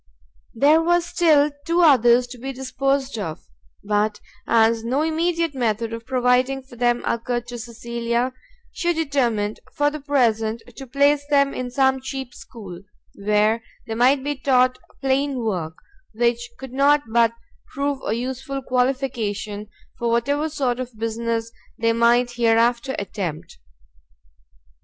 There 0.55 0.81
were 0.81 0.99
still 1.01 1.51
two 1.63 1.81
others 1.81 2.25
to 2.29 2.39
be 2.39 2.51
disposed 2.51 3.19
of; 3.19 3.47
but 3.83 4.19
as 4.47 4.83
no 4.83 5.03
immediate 5.03 5.53
method 5.53 5.93
of 5.93 6.07
providing 6.07 6.63
for 6.63 6.75
them 6.75 7.03
occurred 7.05 7.45
to 7.49 7.59
Cecilia, 7.59 8.33
she 8.71 8.93
determined, 8.93 9.59
for 9.75 9.91
the 9.91 9.99
present, 9.99 10.63
to 10.77 10.87
place 10.87 11.23
them 11.27 11.53
in 11.53 11.69
some 11.69 12.01
cheap 12.01 12.33
school, 12.33 12.81
where 13.13 13.61
they 13.85 13.93
might 13.93 14.23
be 14.23 14.33
taught 14.35 14.79
plain 15.01 15.37
work, 15.45 15.77
which 16.13 16.49
could 16.57 16.73
not 16.73 17.03
but 17.07 17.33
prove 17.71 17.99
a 18.03 18.13
useful 18.15 18.63
qualification 18.63 19.67
for 19.99 20.09
whatever 20.09 20.49
sort 20.49 20.79
of 20.79 20.97
business 20.97 21.51
they 21.77 21.93
might 21.93 22.31
hereafter 22.31 22.95
attempt. 22.97 23.59